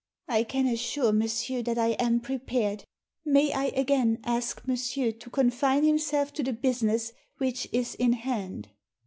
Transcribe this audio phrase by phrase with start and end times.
[0.27, 2.85] I can assure monsieur that I am pre pared.
[3.23, 8.69] May I again ask monsieur to confine himself to the business which is in hand."